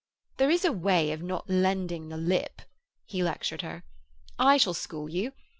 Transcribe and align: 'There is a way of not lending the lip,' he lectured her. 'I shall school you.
'There 0.37 0.49
is 0.49 0.65
a 0.65 0.71
way 0.71 1.11
of 1.11 1.21
not 1.21 1.47
lending 1.47 2.09
the 2.09 2.17
lip,' 2.17 2.63
he 3.05 3.21
lectured 3.21 3.61
her. 3.61 3.83
'I 4.39 4.57
shall 4.57 4.73
school 4.73 5.07
you. 5.07 5.31